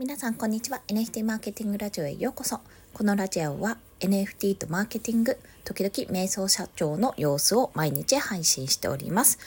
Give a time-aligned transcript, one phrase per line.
[0.00, 0.80] 皆さんこんにちは。
[0.88, 2.60] NFT マーケティングラジオへようこそ。
[2.94, 9.38] このラジオは NFT とマーケティング時々瞑想社長の様子を毎日配信しております。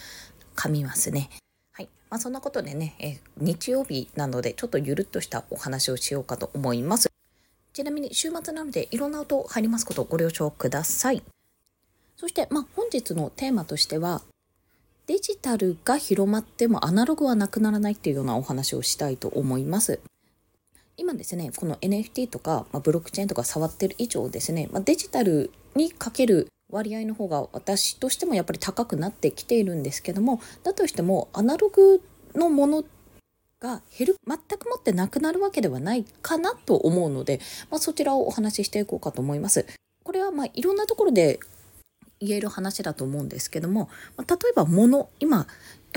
[0.56, 1.32] 噛みますね。
[1.72, 1.90] はい。
[2.12, 7.10] まあ、そんなことでねえ日曜日なのでちょっとゆるっとしたお話をしようかと思います。
[7.74, 11.24] ちなみに週末なのでいろんな音入りますことをご了承ください。
[12.16, 14.22] そして、まあ、本日のテーマとしては
[15.08, 20.00] デジタルが広まってもアナログはなくならないっていうようなお話をしたいと思います。
[20.98, 32.02] 今ですねこの NFT とか、まあ、ブロックチェーンとか触ってる以上ですね、まあ、デジタルにかける割合の方が私としてもやっぱり高くなってきているんですけどもだとしてもアナログ
[32.36, 32.84] のもの
[33.60, 37.40] が減る全くもってなくなるわけではないかなと思うので、
[37.72, 39.66] まあ、そちらをお話ししていこうかと思います。
[40.04, 41.40] これはまあいろんなところで
[42.20, 45.44] 言える話だと思うんですけども、ま、例えば物今や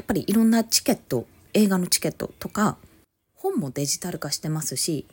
[0.02, 2.76] っぱりいろんなチケット映画のチケットとか
[3.46, 5.06] 本もデジタル化してますし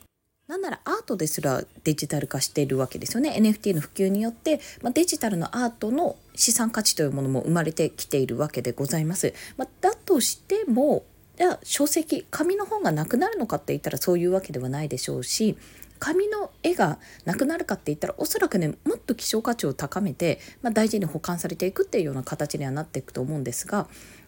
[0.47, 9.33] なんならアートですらデジタル化しているわけですよね NFT の普及によって、まあ、デジタルのアートの資産価値というものも生まれてきているわけでございます。
[9.55, 11.05] まあ、だとしても
[11.37, 15.57] じゃあ書籍紙の本がなくなるのかって言ったらそういうわけではないでしょうし
[15.97, 23.87] 紙の絵がなくなるかって言ったらおそらくねもっと希少価値を高めて、まあ、大事に保管されていくっていうような形にはなっていくと思うんですが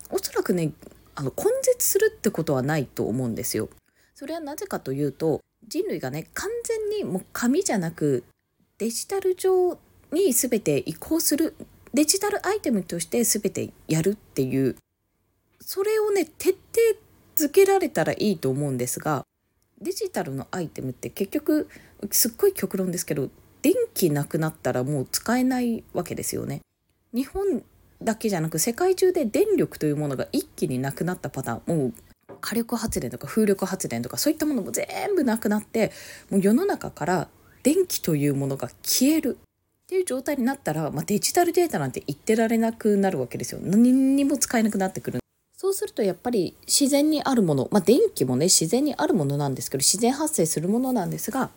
[0.09, 0.72] おそらくね
[1.16, 3.69] あの根絶するってことはないと思うんですよ。
[4.16, 8.23] それはなぜかというと人類がね完全にもう紙じゃなく
[8.77, 9.77] デジタル上
[10.11, 11.55] に全て移行する
[11.94, 14.77] デジタルアイテムとして全てやるっていう
[15.59, 16.57] それをね徹底
[17.35, 19.25] づけられたらいいと思うんですが
[19.81, 21.67] デジタルのアイテムって結局
[22.11, 23.29] すっごい極論ですけど
[23.61, 26.61] 電気なくなったらもう使えないわけですよね。
[27.13, 27.63] 日本
[28.02, 31.94] だけじゃなく世界中で電力というものが一気になくなったパターンもう
[32.45, 35.91] 火力発電とか風力発電とかそういったものも全部なくなって
[36.29, 37.27] もう世の中から
[37.63, 39.39] 電気というものが消える
[39.85, 43.59] っていう状態になったら、まあ、デジタルデータなんて言ってられなくなるわけですよ。
[43.63, 45.19] 何にも使えなくなってくる。
[45.57, 51.50] そうするとやっぱり自然にあるもの、まあ、電気もね自然にあるものなんですけど自然発生するものなんですが、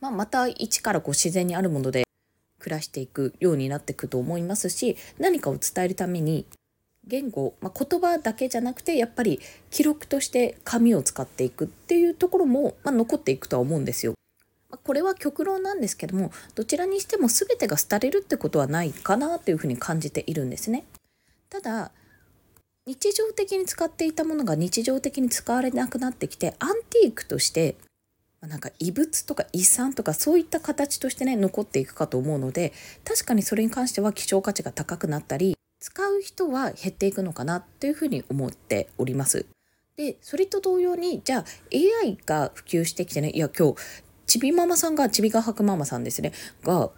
[0.00, 2.04] まあ、また一からこう自然にあるもので
[2.58, 6.46] 暮らしていくようになっていくと思いますし何かを伝えるために
[7.10, 9.40] 言語、まあ、言葉だけじゃなくてやっぱり
[9.70, 14.14] 記録として紙を使っていくっていうところも、まあ、残っていくとは思うんですよ。
[14.70, 20.84] まこれは極論なんですけどもどちらにしても全てが廃れるってことはないかなというふうに感じているんですね。
[21.50, 21.90] ただ
[22.86, 27.76] 日常的に使っていたものが日常的に使われなくなってきてアンティークとして
[28.40, 32.72] なんか遺物とか遺産とかそういった形としてね残っていくかと思うので
[33.04, 39.46] 確かにそれに関しては希少価値が高くなったり使う人は減っていくのかなというふうに思っております。
[39.96, 41.44] でそれと同様にじゃあ
[42.04, 43.76] AI が普及してきてねいや今日
[44.26, 46.32] ちびママさんがちびがはくママさんですね
[46.62, 46.90] が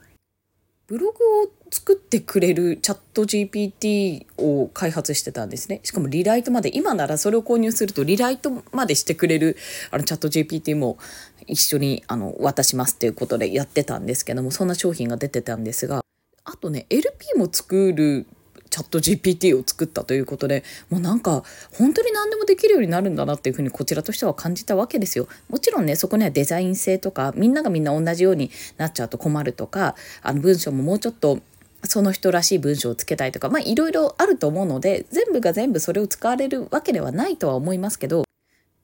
[0.86, 5.80] ブログを作ってくれるチャット GPT を開発してたんですね。
[5.84, 9.56] しかもリライトまで、今ならそれを購入するとリライトまでしてくれる
[9.90, 10.98] あのチャット GPT も
[11.46, 16.04] 一緒にあの渡しますっていうことでやってたんですけども、そんな商品が出てたんですが、
[16.44, 18.26] あとね、LP も作る
[18.72, 21.44] チャット GPT を作ったということでもうなんか
[21.78, 25.28] 本当に何でもできるようになるんだなっていうふうにこちらとしては感じたわけですよ。
[25.50, 31.40] もちろんねそこにはデザイン性とかみんながみんな同じようになっちゃうと困るとかあの文章ももうちょっと
[31.84, 38.24] その人らしい文章をつけたいとかまあいろいろあると思うので全部が全部それを使われるわけではないとは思いますけど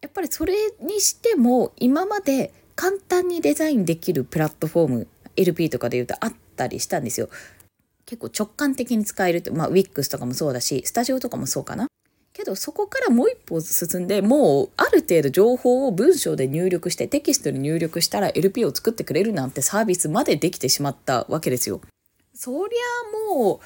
[0.02, 5.06] やっぱりそれにしても今まで簡単にデザインできるプラットフォーム
[5.36, 7.28] LP とかで言うとあったりしたんですよ。
[8.08, 11.88] 結構直感的に使えるって、まあ、WIX とかもそうだしスタジオとかもそうかな。
[12.32, 21.82] けどそこからもう一歩進んでもうある程度情報を文章で入力してテキストに入力したら LP を作ってくれるなんてサービスまでできてしまったわけですよ。
[22.32, 23.60] そりゃもう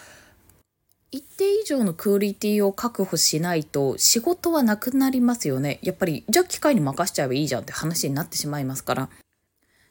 [1.12, 5.78] 一定以上のクオリティを確保しないと仕事はなくなりますよね。
[5.82, 9.08] やっぱりじゃあ機械に任しちゃえばいいじゃんって話になってしまいますから。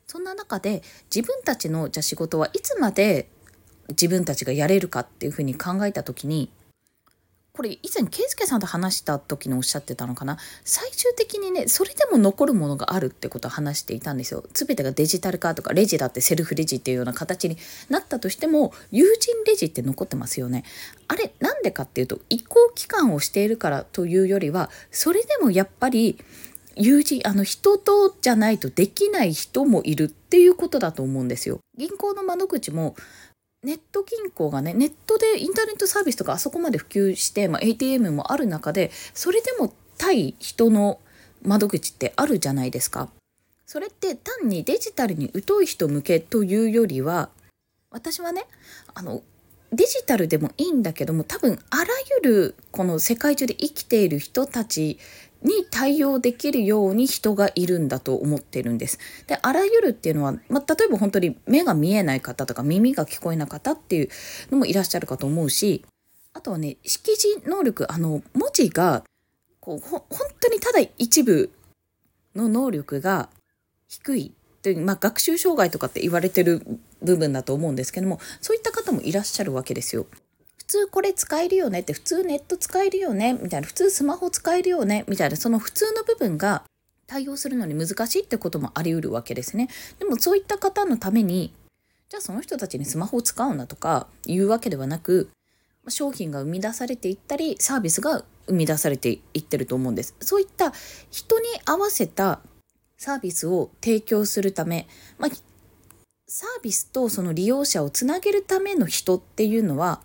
[0.07, 0.83] そんな中で
[1.15, 3.29] 自分たちのじゃあ仕事はいつまで
[3.91, 6.49] 自分たちがやれるかっていうふうに考えた時に
[7.53, 10.37] これ以前圭介さんと話した時におっしゃってたのかな？
[10.63, 14.45] 最終的にねそれでも残るものがあるってことを話していたんですよ。
[14.53, 17.57] 全てがデジタル化とかレジだってセルフレジっていうような形に
[17.89, 20.63] なったとしても友人レジって残ってますよね。
[21.09, 26.17] あれなんでかっていうと移行期間をしているからというよりはそれでもやっぱり
[26.77, 31.59] 友人あの人とじゃないとできない人もいるっていうことだと思うんですよ。
[31.77, 32.95] 銀行の窓口も
[33.63, 40.99] ネット銀行がねネットでインターネットサービスとかあそこまで普及して、まあ、ATM もある中でそれでも対人の
[41.43, 43.09] 窓口ってあるじゃないですか。
[43.67, 47.29] それって単にデジタルに疎い人向けというよりは
[47.89, 48.45] 私はね
[48.93, 49.21] あの
[49.71, 51.85] デジタルでもいいんだけども多分あら
[52.23, 54.99] ゆるこの世界中で生きている人たち
[55.43, 58.99] に対応できるように人がいるんだと思ってるんです。
[59.27, 64.09] であらゆるっていうのは、まあ、例えば本当に目が見えない方とか耳が聞こえない方っていう
[64.51, 65.83] のもいらっしゃるかと思うし
[66.33, 69.03] あとはね識字能力あの文字が
[69.59, 71.51] こうほ本当にただ一部
[72.35, 73.29] の能力が
[73.87, 76.65] 低いという、まあ、学習障害とかって言われてる
[77.01, 80.05] 部分だと思うんですけどもそういった方もいらっしゃるわけですよ。
[80.71, 86.63] 普通これ使えるよねって普通ネット使えるよねみたいな普通スマホ使えるよねみたいなその普通の部分が
[87.07, 89.67] 対応するのに難しいってこともあり得るわけですね。
[89.99, 91.53] でもそういった方のために
[92.07, 95.29] じゃあその人たちにスマホを使うなとかいうわけではなく
[95.89, 100.15] 商品が生み出されていったりサービスが生み出されていってると思うんです。
[100.21, 100.71] そういった
[101.11, 102.39] 人に合わせた
[102.97, 104.87] サービスを提供するため、
[105.19, 105.31] まあ、
[106.27, 109.99] サービスとその利用者をつなげるための人っていうのは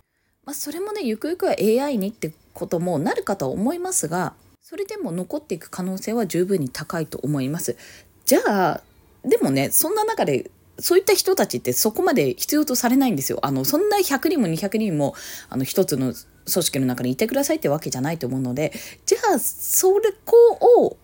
[0.47, 4.33] まあ、それもねゆくゆくは AI にってこともなるかとは思いますが
[4.63, 7.77] それでも残っていく可能性は十分に高いと思います。
[8.25, 8.83] じゃあ
[9.25, 13.39] でもねそんな中でそういった人たちってそこまで必要とされないんですよ。
[13.43, 15.15] あのそんな100人も200人も
[15.49, 16.15] あの一つの
[16.53, 18.73] 組織の中にいてくださいってわけじゃないと思うので
[19.05, 20.37] じゃあそれこ
[20.85, 20.97] を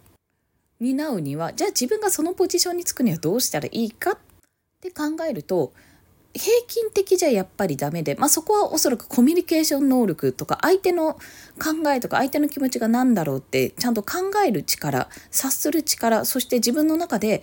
[0.80, 4.18] 担うにはじゃあ自分がそのポジションにつくにはどうしたらいいかっ
[4.80, 5.72] て考えると
[6.34, 17.42] 平均的じゃやっぱりダメで、まあ、そこはおそらくコミュニケーション能力とか相手の考えとか相手の気持ちが何だろうってちゃんと考える力察する力そして自分の中で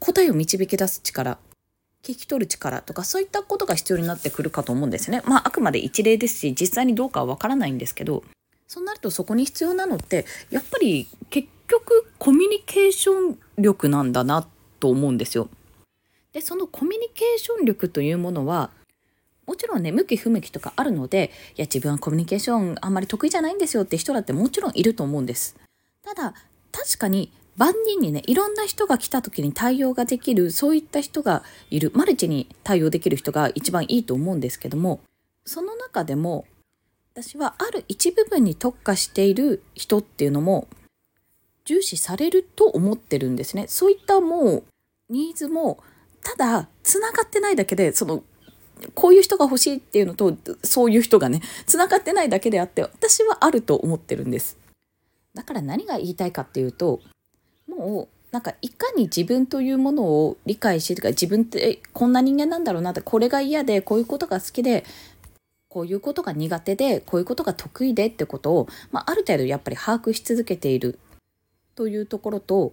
[0.00, 1.38] 答えを導き出す力
[2.02, 5.22] 聞き取る力とかそういったことが必要になってくるかと思うんですね。
[5.24, 8.22] まああくまで一例ですし実際にどうかはわからないんですけど
[8.68, 14.46] そうなるとそこに必要なのってやっぱり結局コミュニケーション力なんだな
[14.80, 15.48] と思うんですよ。
[16.34, 18.70] でそのコミュニケーション力というものは
[19.46, 25.56] もちろんね向き不向きとかあるのでいや自分はコミュニケーションあんまり得意じゃないんですよって人だってもちろんいると思うんです。
[26.02, 26.34] ただ
[26.72, 35.00] 確かに万人にねいろんな人が来た時に対応ができるそういった人がいるマルチに対応できる人が一番いいと思うんですけども
[35.44, 36.46] その中でも
[37.14, 40.66] 私はある一部分に特化している人っていうのも
[41.64, 43.66] 重視されると思ってるんですね。
[43.68, 44.64] そういったもう
[45.08, 45.78] ニーズも
[46.24, 48.24] ただつながってないだけでその
[48.94, 54.58] こういう人が欲しいっていうのとそういう人がねつながってないだけであって私はあると思ってるんです。
[55.34, 57.00] だから何が言いたいかっていうと
[57.68, 64.84] もうなんかいかに自分というものを理解してとか自分ってこんな人間なんだろうなってこれが嫌でこういうことが好きで
[65.68, 70.98] こういうことが苦手でこういうことが得意でってことを、まあ、ある程度やっぱり把握し続けている
[71.74, 72.72] というところと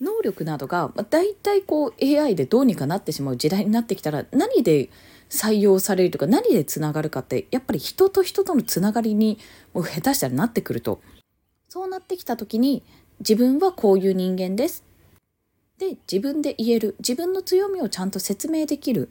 [0.00, 4.90] 能力などが、まあ、大体こう AI でどうにかなってしまう時代になってきたら何で
[5.30, 9.38] 採用されるとか何でつながるかってやっぱり人と人とのつながりに
[9.72, 11.00] もう下手したらなってくると。
[11.68, 12.84] そうなってきた時に
[13.20, 14.84] 自分はこういう人間です。
[15.78, 16.96] で自分で言える。
[17.00, 19.10] 自分の強みをちゃんと説明できる。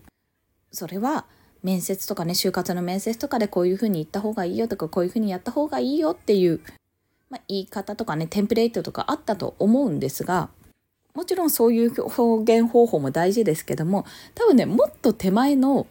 [0.71, 1.25] それは
[1.63, 6.61] 面接とかね就活の面接とかでこういうふうに言った方がいいよとかこういうふうにやった方がいいよっていう、
[7.29, 10.49] まあ、言い方とかねテンプレートとかあったと思うんですが
[11.15, 15.87] もちろんそういう表現方法も大事ですけども多分ねもっと手前の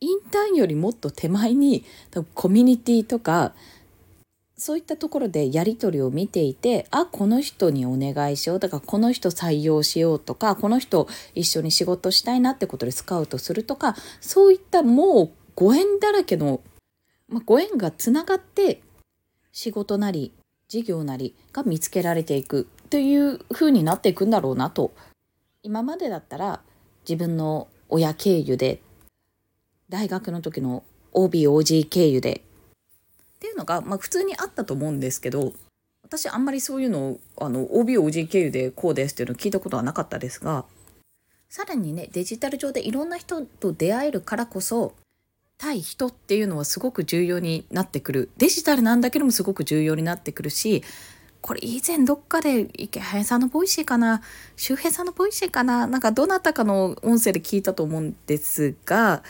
[0.00, 3.54] インターンよりもっと手前に多分コミュニティとか
[4.56, 16.60] そういったところでやり取りを見ていてあこの人にお願いしようとかこの人採用しようとかこの人一緒に仕事したいなってことでスカウトするとかそういったもうご縁だらけの、
[17.28, 18.82] まあ、ご縁がつながって
[19.52, 20.32] 仕事なり
[20.68, 22.68] 事業なりが見つけられていく。
[22.90, 24.92] という風になっていくんだろうなと。
[25.62, 26.60] 今までだったら
[27.08, 28.80] 自分の親経由で
[29.88, 35.52] 大学の時の OBOG 経由でっていうのが、まあ、普通にあったと思うんですけど
[36.02, 40.64] 私あんまりそういうのを OBOG 経由でこうですっていうのを聞いたことはなかったですが
[41.48, 44.94] さらにねデジタル上でいろんな人と出会えるからこそ
[45.58, 48.30] 対人っていうのはすごく重要になってくる。
[48.38, 50.82] デジタルなんだけどもすごく重要になってくるし
[51.40, 54.22] これ以前どっかでイケハヤさんの Voicy かな
[54.56, 59.22] 周平さんの Voicy かななんかどなたかの音声で聞いたと思うんですが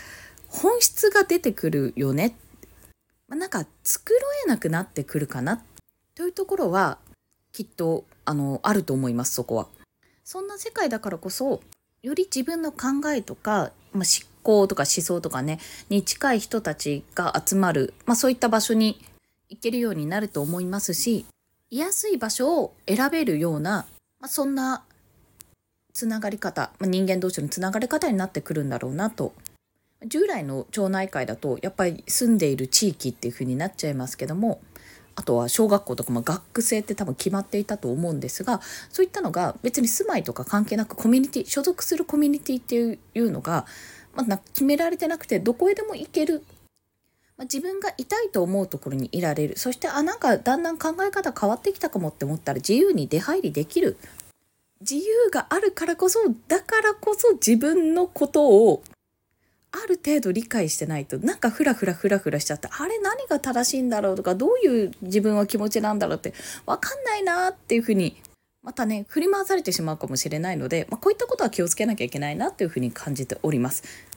[0.48, 2.34] 本質が出てくるよね。
[3.28, 3.68] なんか繕
[4.44, 5.62] えなくなってくるかな
[6.16, 6.98] というところは
[7.52, 9.68] きっとあのあると思いますそこは。
[10.24, 11.60] そんな世界だからこそ
[12.02, 14.04] より自分の考えとか、まあ、思
[14.42, 19.00] 考とか思想とかねに近い人たちが集まる、まあ、そういった場所に
[19.48, 21.26] 行けるようになると思いますし
[21.70, 23.86] 居やすい場所を選べるような、
[24.18, 24.82] まあ、そんな
[25.94, 29.32] つながり方、まあ、人間同士のつながり方になってくるんだろうなと。
[30.06, 34.62] 従来の町内会だとやっぱり住んでいる地域っていう風になっちゃいますけども
[35.14, 43.66] あとは小学校とかも学生って多分決まっていたと思うんですがそういったのが別に住まいとか関係なくコミュニティ所属するコミュニティっていうのが、
[44.14, 46.42] まあ、決められてなくてどこへでも行ける、
[47.40, 53.96] まあ、自分がいたいと思うところにいられるそしてあなんかだんだん考え方変わってきたかもって思ったら自由に出入りできる
[54.82, 56.18] 自由があるからこそ
[56.48, 58.82] だからこそ自分のことを
[59.72, 66.34] ある程度理解してないとなんかフラフラフラフラしちゃってあれ何が正しいんだろうとかどういう自分は気持ちなんだろうって
[66.66, 68.16] 分かんないなっていうふうに
[68.62, 74.09] またね振り回されてしまうかもしれないので、まあ、こういったことは気をつけなきゃいけないなっていうふうに感じております。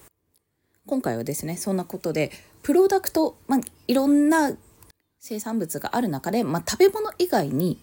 [0.85, 4.51] 今回はですねそんなことでプロダクト、まあ、いろんな
[5.19, 7.79] 生産物がある中で、まあ、食べ物以外に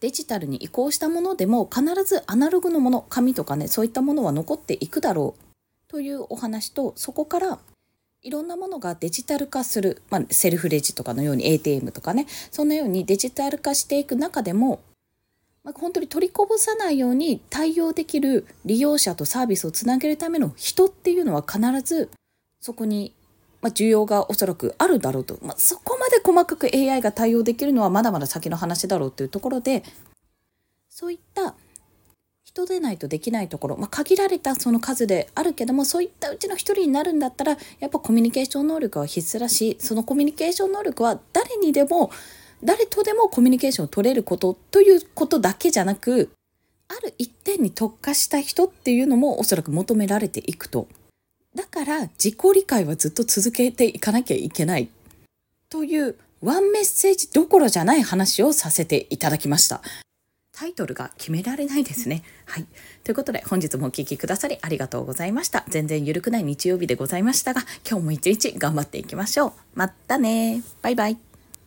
[0.00, 5.42] デジタルに移行したものでも必ずアナログのもの紙とかねそういったものは残っていくだろう
[5.88, 7.58] というお話とそこから
[8.22, 14.80] いろんなものがデジタル化する、まあ、セルフレジとかのように ATM とかねそんなようにデジタル化していく中でも、
[15.62, 22.10] まあ、本当に取りこぼさないように対応できる利用者とサービスをつなげるための人っていうのは必ず
[22.60, 23.12] そこに、
[23.60, 29.82] まあ、需要がおそらくあるだろうと、まあ、そこまで細かく AI が対応できるのはまだまだ先の話だろうというところで
[30.88, 31.54] そういった
[32.42, 42.10] 人でないとできないところ、まあ、限られたその数であるけどもそういったうちの一人になるんだったらやっぱコミュニケーション能力は必須だしそのコミュニケーション能力は誰にでも
[42.62, 46.30] 誰とでもコミュニケーションを取れることということだけじゃなく
[46.88, 50.88] ある一点に特化した人っていうのもおそらく求められていくと。
[51.54, 54.88] だから自己理解はずっと続けていかなきゃいけない
[55.68, 59.82] というワンメッセージどころじゃない話をさせていただきました。
[60.52, 62.22] タイトルが決められないですね。
[62.44, 62.66] はい。
[63.02, 65.64] ということで本日もお聴きくださりありがとうございました。
[65.68, 69.52] 全然ゆるくない日曜日でございましたが、今日も一日頑張っていきましょう。
[69.74, 71.29] またねバイバイ。